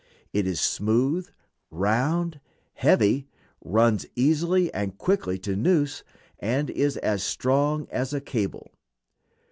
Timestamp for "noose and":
5.55-6.71